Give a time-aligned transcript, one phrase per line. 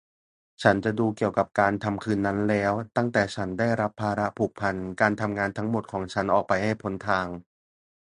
[0.61, 7.27] ฉันจะดูเกี่ยวกับการทำคืนนั้นแล้วตั้งแต่ฉันได้รับภาระผูกพันการทำงานทั้งหมดของฉันออกไปให้พ้นทาง